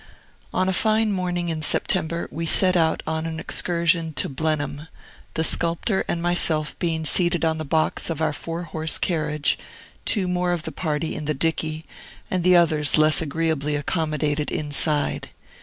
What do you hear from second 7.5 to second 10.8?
the box of our four horse carriage, two more of the